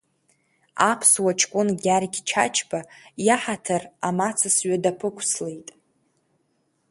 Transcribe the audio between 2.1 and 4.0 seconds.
Чачба иаҳаҭыр